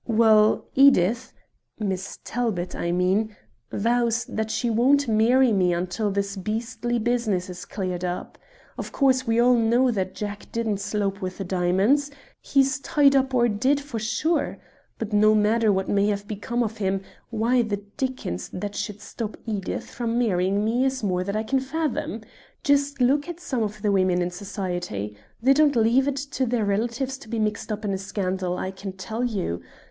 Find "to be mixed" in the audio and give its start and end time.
27.19-27.71